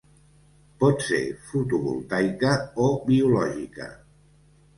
Pot 0.83 1.03
ser 1.07 1.19
fotovoltaica 1.49 2.55
o 2.85 2.87
biològica. 3.11 3.93